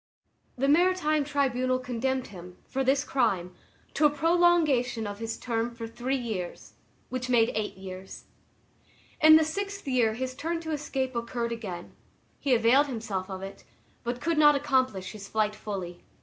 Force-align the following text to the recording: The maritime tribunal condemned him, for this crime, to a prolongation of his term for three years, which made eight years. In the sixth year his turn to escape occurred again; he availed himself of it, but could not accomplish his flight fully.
The 0.57 0.67
maritime 0.67 1.23
tribunal 1.23 1.77
condemned 1.77 2.29
him, 2.29 2.57
for 2.67 2.83
this 2.83 3.03
crime, 3.03 3.53
to 3.93 4.07
a 4.07 4.09
prolongation 4.09 5.05
of 5.05 5.19
his 5.19 5.37
term 5.37 5.69
for 5.75 5.85
three 5.87 6.17
years, 6.17 6.73
which 7.09 7.29
made 7.29 7.51
eight 7.53 7.77
years. 7.77 8.23
In 9.21 9.35
the 9.35 9.45
sixth 9.45 9.87
year 9.87 10.15
his 10.15 10.33
turn 10.33 10.59
to 10.61 10.71
escape 10.71 11.15
occurred 11.15 11.51
again; 11.51 11.95
he 12.39 12.55
availed 12.55 12.87
himself 12.87 13.29
of 13.29 13.43
it, 13.43 13.63
but 14.03 14.19
could 14.21 14.39
not 14.39 14.55
accomplish 14.55 15.11
his 15.11 15.27
flight 15.27 15.53
fully. 15.55 16.01